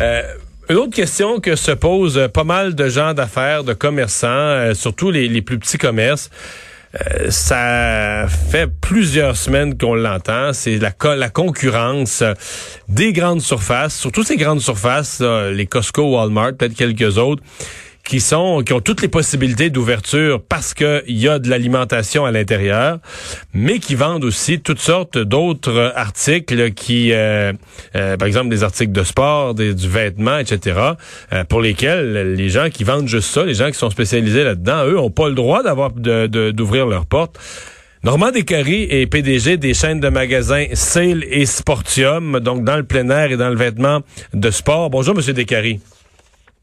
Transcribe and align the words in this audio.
Euh, 0.00 0.22
une 0.68 0.76
autre 0.76 0.94
question 0.94 1.40
que 1.40 1.56
se 1.56 1.72
posent 1.72 2.28
pas 2.32 2.44
mal 2.44 2.74
de 2.74 2.88
gens 2.88 3.14
d'affaires, 3.14 3.64
de 3.64 3.72
commerçants, 3.72 4.28
euh, 4.28 4.74
surtout 4.74 5.10
les, 5.10 5.42
plus 5.42 5.58
petits 5.58 5.78
commerces. 5.78 6.30
Euh, 6.94 7.30
ça 7.30 8.26
fait 8.28 8.68
plusieurs 8.80 9.36
semaines 9.36 9.76
qu'on 9.76 9.94
l'entend. 9.94 10.52
C'est 10.52 10.78
la, 10.78 10.92
la 11.16 11.30
concurrence 11.30 12.22
des 12.88 13.12
grandes 13.12 13.40
surfaces, 13.40 13.96
surtout 13.96 14.22
ces 14.22 14.36
grandes 14.36 14.60
surfaces, 14.60 15.20
les 15.20 15.66
Costco, 15.66 16.16
Walmart, 16.16 16.54
peut-être 16.54 16.74
quelques 16.74 17.18
autres, 17.18 17.42
qui 18.08 18.20
sont 18.20 18.62
qui 18.64 18.72
ont 18.72 18.80
toutes 18.80 19.02
les 19.02 19.08
possibilités 19.08 19.68
d'ouverture 19.68 20.40
parce 20.42 20.72
qu'il 20.72 21.02
y 21.08 21.28
a 21.28 21.38
de 21.38 21.48
l'alimentation 21.50 22.24
à 22.24 22.32
l'intérieur, 22.32 22.98
mais 23.52 23.78
qui 23.78 23.94
vendent 23.94 24.24
aussi 24.24 24.60
toutes 24.60 24.80
sortes 24.80 25.18
d'autres 25.18 25.92
articles 25.94 26.72
qui, 26.72 27.12
euh, 27.12 27.52
euh, 27.94 28.16
par 28.16 28.26
exemple, 28.26 28.48
des 28.48 28.64
articles 28.64 28.92
de 28.92 29.04
sport, 29.04 29.54
des, 29.54 29.74
du 29.74 29.88
vêtement, 29.88 30.38
etc., 30.38 30.80
euh, 31.34 31.44
pour 31.44 31.60
lesquels 31.60 32.34
les 32.34 32.48
gens 32.48 32.70
qui 32.70 32.82
vendent 32.82 33.08
juste 33.08 33.30
ça, 33.30 33.44
les 33.44 33.54
gens 33.54 33.70
qui 33.70 33.78
sont 33.78 33.90
spécialisés 33.90 34.42
là-dedans, 34.42 34.86
eux, 34.86 34.98
ont 34.98 35.10
pas 35.10 35.28
le 35.28 35.34
droit 35.34 35.62
d'avoir 35.62 35.92
d'ouvrir 35.92 36.86
leurs 36.86 37.04
portes. 37.04 37.38
Normand 38.04 38.30
Descaries 38.30 38.86
est 38.88 39.06
PDG 39.06 39.58
des 39.58 39.74
chaînes 39.74 40.00
de 40.00 40.08
magasins 40.08 40.66
Sale 40.72 41.24
et 41.28 41.44
Sportium, 41.44 42.40
donc 42.40 42.64
dans 42.64 42.76
le 42.76 42.84
plein 42.84 43.10
air 43.10 43.32
et 43.32 43.36
dans 43.36 43.50
le 43.50 43.56
vêtement 43.56 44.00
de 44.32 44.50
sport. 44.50 44.88
Bonjour, 44.88 45.14
Monsieur 45.14 45.34
Descaries. 45.34 45.80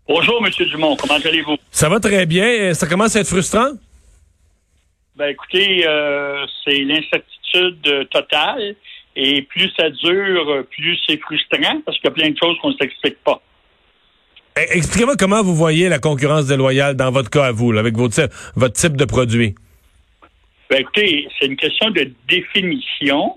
Bonjour, 0.08 0.46
M. 0.46 0.52
Dumont. 0.68 0.96
Comment 0.96 1.16
allez-vous? 1.16 1.58
Ça 1.72 1.90
va 1.90 2.00
très 2.00 2.26
bien. 2.26 2.74
Ça 2.74 2.88
commence 2.88 3.16
à 3.16 3.22
être 3.22 3.28
frustrant? 3.28 3.72
Ben, 5.16 5.30
écoutez, 5.30 5.88
euh, 5.88 6.46
c'est 6.64 6.80
l'incertitude 6.82 8.10
totale. 8.10 8.76
Et 9.16 9.44
plus 9.44 9.72
ça 9.78 9.90
dure, 9.90 10.66
plus 10.70 11.00
c'est 11.08 11.18
frustrant 11.18 11.82
parce 11.86 11.98
qu'il 11.98 12.06
y 12.06 12.12
a 12.12 12.12
plein 12.12 12.30
de 12.30 12.38
choses 12.38 12.58
qu'on 12.62 12.72
ne 12.72 12.76
s'explique 12.76 13.18
pas. 13.24 13.42
Eh, 14.58 14.78
expliquez-moi 14.78 15.16
comment 15.18 15.42
vous 15.42 15.56
voyez 15.56 15.90
la 15.90 16.00
concurrence 16.00 16.48
déloyale 16.48 16.96
dans 16.96 17.12
votre 17.12 17.30
cas 17.30 17.46
à 17.46 17.52
vous, 17.52 17.72
avec 17.78 17.96
votre, 17.96 18.30
votre 18.56 18.74
type 18.74 18.96
de 18.98 19.06
produit. 19.06 19.56
Ben, 20.70 20.82
écoutez, 20.82 21.28
c'est 21.40 21.48
une 21.48 21.56
question 21.56 21.90
de 21.92 22.12
définition 22.28 23.36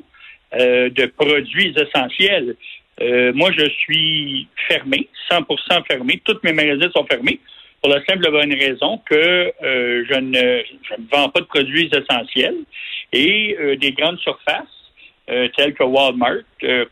euh, 0.54 0.90
de 0.90 1.06
produits 1.06 1.74
essentiels. 1.76 2.56
Euh, 3.00 3.32
moi, 3.34 3.50
je 3.56 3.68
suis 3.68 4.48
fermé, 4.68 5.08
100% 5.30 5.86
fermé. 5.86 6.20
Toutes 6.24 6.42
mes 6.42 6.52
magasins 6.52 6.90
sont 6.90 7.06
fermés 7.06 7.40
pour 7.80 7.90
la 7.90 8.04
simple 8.04 8.30
bonne 8.30 8.52
raison 8.52 9.00
que 9.08 9.14
euh, 9.14 10.04
je, 10.08 10.14
ne, 10.18 10.62
je, 10.88 11.00
ne, 11.00 11.06
vends 11.10 11.28
pas 11.28 11.40
de 11.40 11.46
produits 11.46 11.88
essentiels 11.92 12.56
et 13.12 13.56
euh, 13.60 13.76
des 13.76 13.92
grandes 13.92 14.18
surfaces 14.18 14.66
telles 15.58 15.74
que 15.74 15.82
Walmart, 15.82 16.38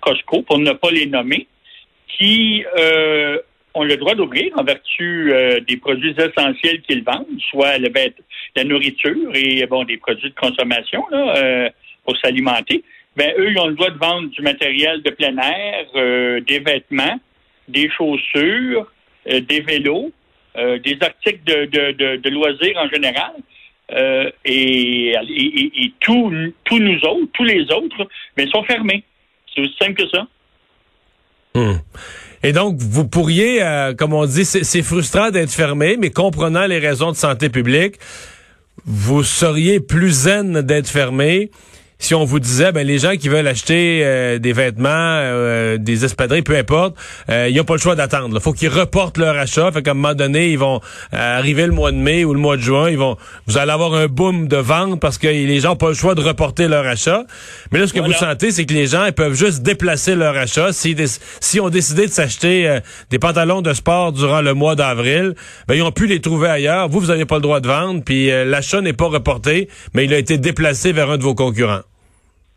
Costco, 0.03 0.43
pour 0.43 0.59
ne 0.59 0.73
pas 0.73 0.91
les 0.91 1.07
nommer, 1.07 1.47
qui 2.07 2.63
ont 3.73 3.83
le 3.83 3.97
droit 3.97 4.15
d'ouvrir 4.15 4.53
en 4.59 4.63
vertu 4.63 5.33
des 5.67 5.79
produits 5.79 6.15
essentiels 6.19 6.83
qu'ils 6.83 7.03
vendent, 7.03 7.25
soit 7.51 7.79
le, 7.79 7.89
la 8.55 8.65
nourriture 8.65 9.35
et 9.35 9.65
bon 9.65 9.85
des 9.85 9.97
produits 9.97 10.29
de 10.29 10.35
consommation 10.35 11.03
là, 11.11 11.71
pour 12.05 12.15
s'alimenter 12.19 12.85
ben 13.17 13.33
eux, 13.39 13.51
ils 13.51 13.59
ont 13.59 13.69
le 13.69 13.75
droit 13.75 13.91
de 13.91 13.99
vendre 13.99 14.29
du 14.29 14.43
matériel 14.43 15.03
de 15.03 15.11
plein 15.11 15.37
air, 15.39 15.87
euh, 15.95 16.41
des 16.41 16.59
vêtements, 16.59 17.19
des 17.67 17.89
chaussures, 17.91 18.87
euh, 19.31 19.41
des 19.41 19.61
vélos, 19.61 20.13
euh, 20.57 20.79
des 20.79 20.99
articles 21.01 21.43
de, 21.45 22.29
loisirs 22.29 22.77
en 22.77 22.89
général. 22.89 23.33
et, 24.45 25.15
tous, 26.01 26.31
nous 26.31 27.01
autres, 27.05 27.29
tous 27.33 27.45
les 27.45 27.63
autres, 27.73 28.09
mais 28.37 28.47
sont 28.49 28.65
fermés. 28.65 29.03
C'est 29.55 29.63
aussi 29.63 29.77
simple 29.81 29.95
que 29.95 30.09
ça. 30.09 30.27
Hmm. 31.55 31.79
Et 32.43 32.53
donc, 32.53 32.77
vous 32.79 33.09
pourriez, 33.09 33.61
comme 33.99 34.13
on 34.13 34.27
dit, 34.27 34.45
c'est 34.45 34.83
frustrant 34.83 35.31
d'être 35.31 35.51
fermé, 35.53 35.97
mais 35.99 36.11
comprenant 36.11 36.67
les 36.67 36.79
raisons 36.79 37.11
de 37.11 37.17
santé 37.17 37.49
publique, 37.49 37.95
vous 38.85 39.23
seriez 39.23 39.81
plus 39.81 40.11
zen 40.11 40.61
d'être 40.61 40.89
fermé 40.89 41.51
si 41.99 42.15
on 42.15 42.25
vous 42.25 42.41
disait, 42.41 42.73
ben 42.73 42.87
les 42.87 42.99
gens 42.99 43.17
qui 43.17 43.29
veulent 43.29 43.47
acheter 43.47 44.03
euh, 44.05 44.39
des 44.39 44.53
vêtements, 44.53 44.89
euh, 44.91 45.79
des 45.79 46.05
espadrilles, 46.05 46.43
peu 46.43 46.57
importe, 46.57 46.95
euh, 47.31 47.49
ils 47.51 47.57
n'ont 47.57 47.65
pas 47.65 47.75
le 47.75 47.81
choix 47.81 47.97
d'attendre. 47.97 48.37
Il 48.37 48.41
faut 48.41 48.53
qu'ils 48.53 48.69
reportent 48.69 49.19
leur 49.19 49.37
achat. 49.37 49.73
Fait 49.73 49.83
qu'à 49.83 49.93
un 49.93 49.95
moment 49.95 50.15
donné, 50.15 50.51
ils 50.51 50.59
vont 50.59 50.81
arriver 51.13 51.67
le 51.67 51.73
mois 51.73 51.93
de 51.93 51.97
mai 51.97 52.25
ou 52.25 52.35
le 52.35 52.41
mois 52.41 52.57
de 52.57 52.63
juin, 52.63 52.91
ils 52.91 52.99
vont, 52.99 53.17
vous 53.47 53.57
allez 53.59 53.73
avoir 53.73 53.95
un 53.95 54.07
boom 54.07 54.47
de 54.47 54.57
vente 54.57 55.01
parce 55.01 55.19
que 55.19 55.27
les 55.27 55.61
gens 55.61 55.71
n'ont 55.71 55.77
pas 55.77 55.89
le 55.89 55.95
choix 55.95 56.15
de 56.15 56.21
reporter 56.21 56.69
leur 56.69 56.87
achat. 56.87 57.25
Mais 57.73 57.79
là, 57.79 57.87
ce 57.87 57.93
que 57.93 58.01
vous 58.01 58.13
sentez, 58.13 58.51
c'est 58.51 58.67
que 58.67 58.75
les 58.75 58.87
gens 58.87 59.07
ils 59.07 59.13
peuvent 59.13 59.35
juste 59.35 59.63
déplacer 59.63 60.15
leur 60.15 60.37
achat. 60.37 60.73
Si, 60.73 60.95
si 61.41 61.61
ont 61.61 61.71
décidé 61.71 62.07
de 62.07 62.13
s'acheter 62.13 62.79
des 63.11 63.19
pantalons 63.19 63.63
de 63.63 63.73
sport 63.73 64.13
durant 64.13 64.43
le 64.43 64.55
mois 64.55 64.77
d'avril, 64.77 65.35
ben 65.67 65.75
ils 65.75 65.83
ont 65.83 65.93
pu 65.93 66.07
les 66.07 66.21
trouver 66.21 66.49
ailleurs. 66.49 66.89
Vous, 66.89 67.01
vous 67.01 67.07
n'avez 67.07 67.25
pas 67.25 67.37
le 67.37 67.43
droit 67.43 67.61
de 67.61 67.69
vendre, 67.69 68.03
puis 68.05 68.29
l'achat 68.45 68.81
n'est 68.81 68.93
pas 68.93 69.07
reporté, 69.07 69.69
mais 69.95 70.05
il 70.05 70.15
a 70.15 70.19
été 70.19 70.39
déplacé 70.39 70.93
vers 70.93 71.11
un 71.11 71.19
de 71.19 71.23
vos 71.23 71.35
concurrents. 71.35 71.86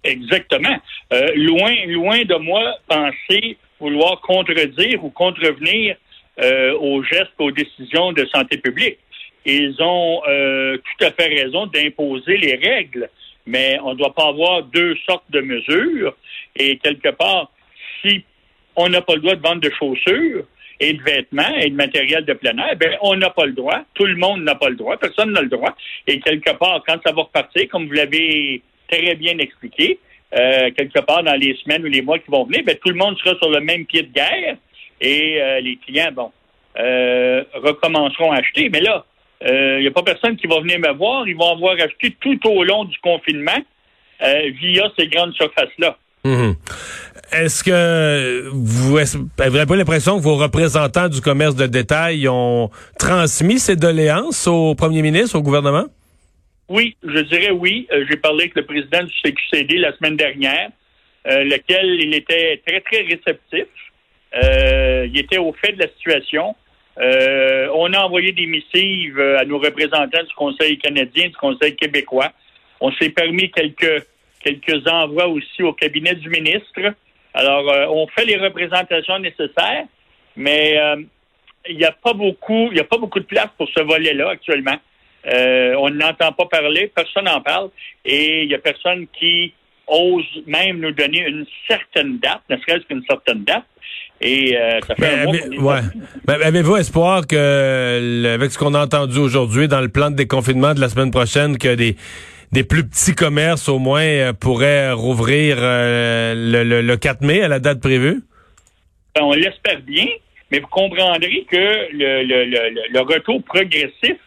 Exactement. 0.10 0.78
Euh, 1.14 1.28
loin, 1.36 1.74
loin 1.88 2.24
de 2.24 2.36
moi 2.36 2.76
penser 2.88 3.58
vouloir 3.80 4.20
contredire 4.22 5.04
ou 5.04 5.10
contrevenir 5.10 5.96
euh, 6.42 6.74
aux 6.74 7.04
gestes, 7.04 7.38
aux 7.38 7.52
décisions 7.52 8.12
de 8.12 8.26
santé 8.26 8.58
publique. 8.58 8.98
Ils 9.46 9.76
ont 9.82 10.22
euh, 10.28 10.78
tout 10.78 11.06
à 11.06 11.12
fait 11.12 11.28
raison 11.28 11.68
d'imposer 11.68 12.38
les 12.38 12.56
règles, 12.56 13.10
mais 13.46 13.78
on 13.84 13.92
ne 13.92 13.98
doit 13.98 14.14
pas 14.14 14.28
avoir 14.28 14.64
deux 14.64 14.96
sortes 15.08 15.30
de 15.30 15.42
mesures. 15.42 16.16
Et 16.56 16.78
quelque 16.78 17.10
part, 17.10 17.52
si 18.02 18.24
on 18.76 18.90
n'a 18.90 19.02
pas 19.02 19.16
le 19.16 19.22
droit 19.22 19.36
de 19.36 19.42
vendre 19.42 19.62
de 19.62 19.72
chaussures 19.72 20.46
et 20.80 20.94
de 20.94 21.04
vêtements 21.04 21.56
et 21.58 21.70
de 21.70 21.76
matériel 21.76 22.26
de 22.26 22.34
plein 22.34 22.58
air, 22.58 22.76
ben 22.78 22.98
on 23.02 23.16
n'a 23.16 23.30
pas 23.30 23.46
le 23.46 23.54
droit. 23.54 23.82
Tout 23.94 24.06
le 24.06 24.16
monde 24.16 24.44
n'a 24.44 24.56
pas 24.56 24.70
le 24.70 24.76
droit. 24.76 24.98
Personne 24.98 25.32
n'a 25.34 25.42
le 25.42 25.50
droit. 25.50 25.76
Et 26.08 26.20
quelque 26.20 26.52
part, 26.58 26.84
quand 26.88 26.98
ça 27.06 27.14
va 27.14 27.24
repartir, 27.24 27.68
comme 27.70 27.88
vous 27.88 27.94
l'avez 27.94 28.62
très 28.90 29.16
bien 29.16 29.38
expliqué. 29.38 30.00
Euh, 30.32 30.70
quelque 30.78 31.00
part 31.00 31.24
dans 31.24 31.34
les 31.34 31.58
semaines 31.64 31.84
ou 31.84 31.88
les 31.88 32.04
mois 32.04 32.20
qui 32.20 32.30
vont 32.30 32.46
venir, 32.46 32.62
ben, 32.64 32.76
tout 32.84 32.90
le 32.90 32.96
monde 32.96 33.18
sera 33.18 33.36
sur 33.38 33.50
le 33.50 33.62
même 33.62 33.86
pied 33.86 34.04
de 34.04 34.14
guerre 34.14 34.58
et 35.02 35.42
euh, 35.42 35.60
les 35.60 35.78
clients, 35.78 36.12
bon, 36.14 36.32
euh, 36.78 37.44
recommenceront 37.56 38.32
à 38.32 38.38
acheter. 38.38 38.70
Mais 38.70 38.82
là, 38.82 39.06
il 39.42 39.80
n'y 39.80 39.88
a 39.88 39.92
pas 39.92 40.04
personne 40.04 40.36
qui 40.36 40.48
va 40.48 40.60
venir 40.60 40.80
me 40.80 40.94
voir. 40.94 41.28
Ils 41.28 41.36
vont 41.36 41.52
avoir 41.54 41.74
acheté 41.76 42.16
tout 42.20 42.40
au 42.48 42.64
long 42.64 42.86
du 42.86 42.98
confinement 43.00 43.58
via 44.22 44.92
ces 45.00 45.08
grandes 45.08 45.34
surfaces-là. 45.34 45.98
Mhm. 46.26 46.56
Est-ce 47.32 47.64
que 47.64 48.50
vous, 48.52 48.98
avez 48.98 49.66
pas 49.66 49.76
l'impression 49.78 50.18
que 50.18 50.24
vos 50.24 50.36
représentants 50.36 51.08
du 51.08 51.22
commerce 51.22 51.56
de 51.56 51.68
détail 51.68 52.28
ont 52.28 52.70
transmis 52.98 53.60
ces 53.60 53.78
doléances 53.78 54.46
au 54.46 54.76
premier 54.76 55.02
ministre, 55.02 55.38
au 55.38 55.42
gouvernement? 55.42 55.86
Oui, 56.70 56.96
je 57.04 57.20
dirais 57.22 57.50
oui. 57.50 57.88
Euh, 57.92 58.06
j'ai 58.08 58.18
parlé 58.18 58.44
avec 58.44 58.56
le 58.56 58.64
président 58.64 59.04
du 59.04 59.12
CQCD 59.24 59.78
la 59.78 59.92
semaine 59.98 60.16
dernière, 60.16 60.70
euh, 61.28 61.44
lequel 61.44 62.00
il 62.00 62.14
était 62.14 62.62
très, 62.66 62.80
très 62.82 63.02
réceptif. 63.02 63.66
Euh, 64.36 65.08
il 65.12 65.18
était 65.18 65.40
au 65.40 65.52
fait 65.54 65.74
de 65.74 65.80
la 65.80 65.90
situation. 65.90 66.56
on 67.02 67.94
a 67.94 68.00
envoyé 68.00 68.34
des 68.34 68.46
missives 68.46 69.20
à 69.20 69.46
nos 69.46 69.58
représentants 69.58 70.24
du 70.24 70.36
Conseil 70.36 70.78
canadien, 70.78 71.30
du 71.30 71.36
Conseil 71.36 71.76
québécois. 71.76 72.32
On 72.82 72.92
s'est 72.94 73.10
permis 73.10 73.50
quelques, 73.50 74.06
quelques 74.40 74.88
envois 74.88 75.28
aussi 75.28 75.64
au 75.64 75.74
cabinet 75.74 76.14
du 76.14 76.30
ministre. 76.30 76.94
Alors, 77.34 77.66
on 77.96 78.06
fait 78.08 78.26
les 78.26 78.38
représentations 78.38 79.18
nécessaires, 79.18 79.86
mais 80.36 80.78
il 81.68 81.78
n'y 81.78 81.86
a 81.86 81.94
pas 81.94 82.14
beaucoup, 82.14 82.68
il 82.70 82.74
n'y 82.74 82.80
a 82.80 82.92
pas 82.94 82.98
beaucoup 82.98 83.20
de 83.20 83.26
place 83.26 83.50
pour 83.58 83.68
ce 83.70 83.82
volet-là 83.82 84.30
actuellement. 84.30 84.78
Euh, 85.28 85.76
on 85.78 85.90
n'entend 85.90 86.32
pas 86.32 86.46
parler, 86.46 86.92
personne 86.94 87.26
n'en 87.26 87.42
parle, 87.42 87.70
et 88.06 88.44
il 88.44 88.48
n'y 88.48 88.56
a 88.56 88.60
personne 88.60 89.06
qui 89.20 89.54
ose 89.88 90.26
même 90.46 90.80
nous 90.80 90.92
donner 90.92 91.28
une 91.28 91.46
certaine 91.68 92.20
date, 92.20 92.42
ne 92.50 92.58
serait-ce 92.58 92.86
qu'une 92.86 93.04
certaine 93.10 93.44
date. 93.44 93.66
Et 94.22 94.56
euh, 94.56 94.80
ça 94.86 94.96
fait 94.96 95.20
un 95.22 95.28
ouais. 95.28 95.80
Avez-vous 96.28 96.76
espoir 96.78 97.26
que, 97.26 98.34
avec 98.34 98.52
ce 98.52 98.58
qu'on 98.58 98.74
a 98.74 98.84
entendu 98.84 99.18
aujourd'hui 99.18 99.68
dans 99.68 99.82
le 99.82 99.88
plan 99.88 100.12
de 100.12 100.16
déconfinement 100.16 100.74
de 100.74 100.82
la 100.82 100.90
semaine 100.90 101.12
prochaine, 101.12 101.58
que 101.58 101.76
des 101.76 101.96
des 102.52 102.64
plus 102.64 102.84
petits 102.88 103.14
commerces 103.14 103.70
au 103.70 103.78
moins 103.78 104.02
euh, 104.02 104.34
pourraient 104.34 104.92
rouvrir 104.92 105.58
le, 105.60 106.82
le, 106.82 106.98
4 106.98 107.22
mai 107.22 107.44
à 107.44 107.48
la 107.48 107.60
date 107.60 107.80
prévue? 107.80 108.22
Ben, 109.16 109.22
on 109.22 109.34
l'espère 109.34 109.80
bien, 109.82 110.08
mais 110.52 110.60
vous 110.60 110.68
comprendrez 110.68 111.46
que 111.50 111.88
le 111.94 113.00
retour 113.02 113.44
progressif 113.44 114.18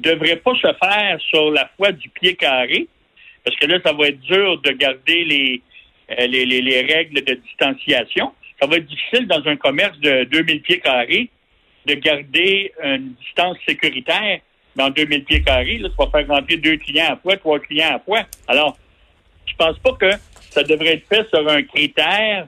devrait 0.00 0.36
pas 0.36 0.54
se 0.54 0.72
faire 0.82 1.20
sur 1.28 1.50
la 1.50 1.70
foi 1.76 1.92
du 1.92 2.08
pied 2.08 2.34
carré, 2.34 2.86
parce 3.44 3.56
que 3.56 3.66
là, 3.66 3.78
ça 3.84 3.92
va 3.92 4.08
être 4.08 4.20
dur 4.20 4.60
de 4.60 4.70
garder 4.70 5.60
euh, 6.10 6.26
les, 6.26 6.44
les, 6.46 6.62
les, 6.62 6.80
règles 6.82 7.22
de 7.22 7.34
distanciation. 7.34 8.32
Ça 8.60 8.66
va 8.66 8.76
être 8.76 8.86
difficile 8.86 9.26
dans 9.26 9.46
un 9.46 9.56
commerce 9.56 9.98
de 10.00 10.24
2000 10.24 10.62
pieds 10.62 10.80
carrés 10.80 11.28
de 11.86 11.94
garder 11.94 12.72
une 12.82 13.12
distance 13.22 13.58
sécuritaire 13.68 14.40
dans 14.74 14.88
2000 14.88 15.24
pieds 15.24 15.42
carrés. 15.42 15.78
Là, 15.78 15.90
tu 15.90 15.96
vas 15.96 16.10
faire 16.10 16.26
rentrer 16.28 16.56
deux 16.56 16.78
clients 16.78 17.12
à 17.12 17.16
fois, 17.16 17.36
trois 17.36 17.60
clients 17.60 17.96
à 17.96 17.98
fois. 17.98 18.22
Alors, 18.48 18.78
je 19.46 19.54
pense 19.56 19.78
pas 19.80 19.92
que 19.92 20.10
ça 20.50 20.62
devrait 20.62 20.94
être 20.94 21.06
fait 21.06 21.28
sur 21.28 21.46
un 21.46 21.62
critère 21.62 22.46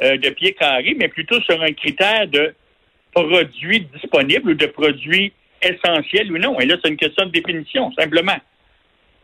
de 0.00 0.30
pieds 0.30 0.54
carrés, 0.54 0.96
mais 0.98 1.08
plutôt 1.08 1.40
sur 1.42 1.60
un 1.60 1.72
critère 1.72 2.26
de 2.28 2.54
produits 3.12 3.86
disponibles 3.92 4.50
ou 4.50 4.54
de 4.54 4.66
produits 4.66 5.32
essentiels 5.62 6.32
ou 6.32 6.38
non. 6.38 6.58
Et 6.60 6.66
là, 6.66 6.76
c'est 6.82 6.90
une 6.90 6.96
question 6.96 7.26
de 7.26 7.30
définition, 7.30 7.92
simplement. 7.98 8.36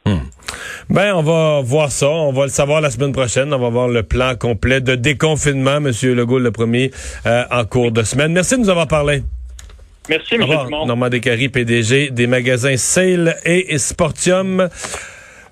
Hmm. 0.04 0.18
Ben, 0.90 1.14
on 1.14 1.22
va 1.22 1.60
voir 1.62 1.90
ça. 1.90 2.08
On 2.08 2.32
va 2.32 2.44
le 2.44 2.50
savoir 2.50 2.80
la 2.80 2.90
semaine 2.90 3.12
prochaine. 3.12 3.52
On 3.54 3.58
va 3.58 3.70
voir 3.70 3.88
le 3.88 4.02
plan 4.02 4.34
complet 4.36 4.80
de 4.80 4.94
déconfinement, 4.94 5.80
Monsieur 5.80 6.14
Legault, 6.14 6.38
le 6.38 6.52
premier, 6.52 6.90
euh, 7.26 7.44
en 7.50 7.64
cours 7.64 7.90
de 7.90 8.02
semaine. 8.02 8.32
Merci 8.32 8.56
de 8.56 8.60
nous 8.60 8.70
avoir 8.70 8.88
parlé. 8.88 9.22
Merci, 10.08 10.34
M. 10.34 10.44
Normand 10.86 11.08
Descaries, 11.08 11.48
PDG 11.48 12.10
des 12.10 12.26
magasins 12.26 12.76
Sale 12.76 13.36
et 13.44 13.78
Sportium. 13.78 14.68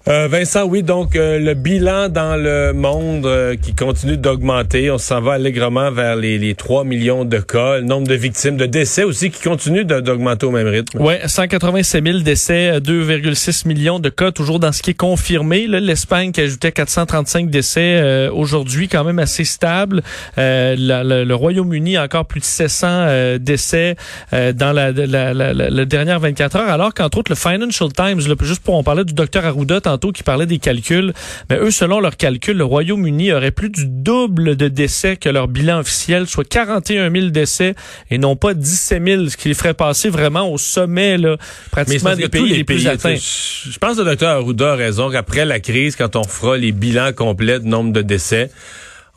Euh, 0.08 0.26
Vincent, 0.26 0.64
oui, 0.64 0.82
donc 0.82 1.14
euh, 1.14 1.38
le 1.38 1.54
bilan 1.54 2.08
dans 2.08 2.34
le 2.34 2.72
monde 2.72 3.24
euh, 3.24 3.54
qui 3.54 3.72
continue 3.72 4.16
d'augmenter. 4.16 4.90
On 4.90 4.98
s'en 4.98 5.20
va 5.20 5.34
allègrement 5.34 5.92
vers 5.92 6.16
les, 6.16 6.38
les 6.38 6.56
3 6.56 6.82
millions 6.82 7.24
de 7.24 7.38
cas. 7.38 7.76
Le 7.76 7.84
nombre 7.84 8.08
de 8.08 8.14
victimes, 8.14 8.56
de 8.56 8.66
décès 8.66 9.04
aussi 9.04 9.30
qui 9.30 9.40
continue 9.40 9.84
d'augmenter 9.84 10.44
au 10.46 10.50
même 10.50 10.66
rythme. 10.66 10.98
Oui, 11.00 11.14
187 11.24 12.04
000 12.04 12.18
décès, 12.18 12.80
2,6 12.80 13.68
millions 13.68 14.00
de 14.00 14.08
cas, 14.08 14.32
toujours 14.32 14.58
dans 14.58 14.72
ce 14.72 14.82
qui 14.82 14.90
est 14.90 14.94
confirmé. 14.94 15.68
L'Espagne 15.68 16.32
qui 16.32 16.40
ajoutait 16.40 16.72
435 16.72 17.48
décès 17.48 18.28
aujourd'hui, 18.28 18.88
quand 18.88 19.04
même 19.04 19.20
assez 19.20 19.44
stable. 19.44 20.02
le 20.36 21.32
Royaume-Uni 21.32 21.96
encore 21.96 22.26
plus 22.26 22.40
de 22.40 22.44
700 22.44 23.36
décès 23.38 23.96
dans 24.32 24.72
la, 24.72 24.90
la, 24.90 25.84
dernière 25.84 26.18
24 26.18 26.56
heures, 26.56 26.70
alors 26.70 26.92
qu'entre 26.92 27.18
autres 27.18 27.30
le 27.30 27.36
Financial 27.36 27.92
Times, 27.92 28.20
juste 28.42 28.62
pour 28.62 28.74
en 28.74 28.82
parler 28.82 29.04
du 29.04 29.12
docteur 29.14 29.44
Arruda, 29.44 29.80
qui 29.98 30.22
parlait 30.22 30.46
des 30.46 30.58
calculs, 30.58 31.12
mais 31.50 31.56
eux, 31.58 31.70
selon 31.70 32.00
leurs 32.00 32.16
calculs, 32.16 32.56
le 32.56 32.64
Royaume-Uni 32.64 33.32
aurait 33.32 33.50
plus 33.50 33.70
du 33.70 33.86
double 33.86 34.56
de 34.56 34.68
décès 34.68 35.16
que 35.16 35.28
leur 35.28 35.48
bilan 35.48 35.80
officiel, 35.80 36.26
soit 36.26 36.48
41 36.48 37.10
000 37.10 37.26
décès 37.26 37.74
et 38.10 38.18
non 38.18 38.36
pas 38.36 38.54
17 38.54 39.04
000, 39.04 39.28
ce 39.28 39.36
qui 39.36 39.48
les 39.48 39.54
ferait 39.54 39.74
passer 39.74 40.08
vraiment 40.08 40.50
au 40.50 40.58
sommet, 40.58 41.18
là, 41.18 41.36
pratiquement 41.70 42.14
des 42.14 42.28
pays 42.28 42.48
les, 42.48 42.64
plus 42.64 42.86
atteints. 42.86 43.16
Je 43.16 43.78
pense 43.78 43.96
que 43.96 44.02
le 44.02 44.10
docteur 44.10 44.30
Arruda 44.30 44.72
a 44.72 44.76
raison 44.76 45.10
qu'après 45.10 45.44
la 45.44 45.60
crise, 45.60 45.96
quand 45.96 46.16
on 46.16 46.24
fera 46.24 46.56
les 46.56 46.72
bilans 46.72 47.12
complets 47.12 47.60
de 47.60 47.66
nombre 47.66 47.92
de 47.92 48.02
décès, 48.02 48.50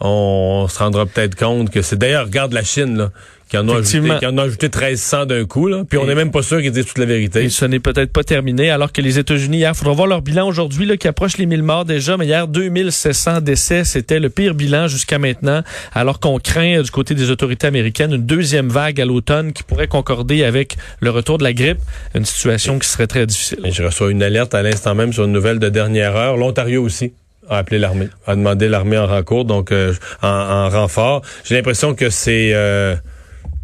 on 0.01 0.68
se 0.69 0.80
rendra 0.80 1.06
peut-être 1.06 1.36
compte 1.36 1.69
que 1.69 1.81
c'est 1.81 1.97
d'ailleurs, 1.97 2.25
regarde 2.25 2.53
la 2.53 2.63
Chine, 2.63 2.97
là 2.97 3.12
qui 3.50 3.57
en, 3.57 3.69
a 3.69 3.77
ajouté, 3.77 4.01
qui 4.19 4.25
en 4.25 4.38
a 4.38 4.44
ajouté 4.44 4.68
1300 4.68 5.25
d'un 5.27 5.45
coup. 5.45 5.68
Là. 5.68 5.83
Puis 5.88 5.97
on 5.97 6.06
n'est 6.06 6.15
même 6.15 6.31
pas 6.31 6.42
sûr 6.42 6.62
qu'ils 6.62 6.71
disent 6.71 6.86
toute 6.86 6.97
la 6.97 7.06
vérité. 7.06 7.44
Et 7.44 7.50
ce 7.50 7.65
n'est 7.65 7.80
peut-être 7.80 8.12
pas 8.12 8.24
terminé, 8.24 8.69
alors 8.71 8.92
que 8.92 9.01
les 9.01 9.19
États-Unis, 9.19 9.57
hier, 9.57 9.71
il 9.74 9.77
faudra 9.77 9.94
voir 9.94 10.07
leur 10.07 10.21
bilan 10.21 10.47
aujourd'hui, 10.47 10.86
là, 10.86 10.97
qui 10.97 11.07
approche 11.07 11.38
les 11.38 11.45
1000 11.45 11.62
morts 11.63 11.86
déjà, 11.86 12.18
mais 12.18 12.25
hier, 12.25 12.47
2700 12.47 13.42
décès, 13.42 13.83
c'était 13.83 14.19
le 14.19 14.30
pire 14.30 14.56
bilan 14.56 14.88
jusqu'à 14.88 15.19
maintenant, 15.19 15.62
alors 15.94 16.19
qu'on 16.19 16.39
craint 16.39 16.81
du 16.81 16.92
côté 16.92 17.13
des 17.13 17.30
autorités 17.30 17.68
américaines 17.68 18.13
une 18.13 18.25
deuxième 18.25 18.69
vague 18.69 19.00
à 19.00 19.06
l'automne 19.06 19.53
qui 19.53 19.63
pourrait 19.63 19.88
concorder 19.88 20.44
avec 20.44 20.77
le 21.00 21.09
retour 21.12 21.38
de 21.38 21.44
la 21.44 21.53
grippe, 21.53 21.80
une 22.13 22.25
situation 22.25 22.80
qui 22.80 22.88
serait 22.88 23.07
très 23.07 23.25
difficile. 23.25 23.59
Et 23.63 23.71
je 23.71 23.83
reçois 23.83 24.12
une 24.12 24.24
alerte 24.24 24.53
à 24.53 24.63
l'instant 24.63 24.95
même 24.95 25.13
sur 25.13 25.25
une 25.25 25.31
nouvelle 25.31 25.59
de 25.59 25.69
dernière 25.69 26.15
heure. 26.15 26.38
L'Ontario 26.38 26.83
aussi 26.83 27.13
a 27.50 27.57
appelé 27.57 27.80
l'armée, 27.80 28.09
a 28.25 28.36
demandé 28.36 28.68
l'armée 28.68 28.97
en 28.97 29.07
rencours, 29.07 29.45
donc 29.45 29.71
euh, 29.71 29.94
en, 30.21 30.69
renfort. 30.69 31.21
J'ai 31.44 31.56
l'impression 31.56 31.95
que 31.95 32.09
c'est... 32.09 32.51
Euh, 32.53 32.95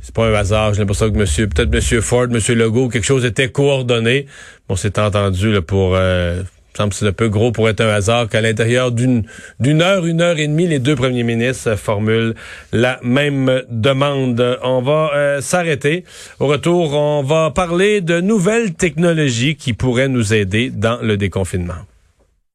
c'est 0.03 0.15
pas 0.15 0.25
un 0.25 0.33
hasard. 0.33 0.73
J'ai 0.73 0.79
l'impression 0.79 1.11
que 1.11 1.17
monsieur, 1.17 1.47
peut-être 1.47 1.71
monsieur 1.71 2.01
Ford, 2.01 2.27
monsieur 2.27 2.55
Legault, 2.55 2.89
quelque 2.89 3.05
chose 3.05 3.23
était 3.23 3.49
coordonné. 3.49 4.25
Bon, 4.67 4.75
c'est 4.75 4.97
entendu 4.97 5.51
là, 5.51 5.61
pour 5.61 5.93
euh, 5.95 6.41
semble 6.75 6.93
c'est 6.93 7.07
un 7.07 7.11
peu 7.11 7.29
gros 7.29 7.51
pour 7.51 7.69
être 7.69 7.81
un 7.81 7.89
hasard 7.89 8.29
qu'à 8.29 8.41
l'intérieur 8.41 8.91
d'une 8.91 9.23
d'une 9.59 9.81
heure, 9.81 10.05
une 10.05 10.21
heure 10.21 10.39
et 10.39 10.47
demie, 10.47 10.67
les 10.67 10.79
deux 10.79 10.95
premiers 10.95 11.23
ministres 11.23 11.75
formulent 11.75 12.35
la 12.71 12.99
même 13.03 13.63
demande. 13.69 14.59
On 14.63 14.81
va 14.81 15.11
euh, 15.13 15.41
s'arrêter. 15.41 16.05
Au 16.39 16.47
retour, 16.47 16.93
on 16.93 17.23
va 17.23 17.51
parler 17.51 18.01
de 18.01 18.21
nouvelles 18.21 18.73
technologies 18.73 19.55
qui 19.55 19.73
pourraient 19.73 20.09
nous 20.09 20.33
aider 20.33 20.69
dans 20.69 20.99
le 21.01 21.17
déconfinement. 21.17 21.85